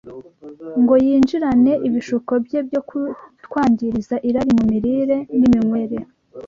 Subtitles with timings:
[0.81, 5.97] ngo yinjirane ibishuko bye byo kutwangiriza irari mu mirire n’iminywere